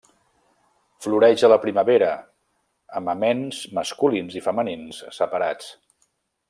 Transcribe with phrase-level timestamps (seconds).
[1.05, 2.09] Floreix a la primavera
[3.01, 5.73] amb aments masculins i femenins separats.